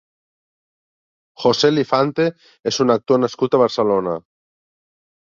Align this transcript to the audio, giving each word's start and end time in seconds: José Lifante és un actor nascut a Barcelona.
José 1.43 1.69
Lifante 1.75 2.25
és 2.71 2.79
un 2.85 2.93
actor 2.93 3.21
nascut 3.25 3.57
a 3.57 3.59
Barcelona. 3.65 4.15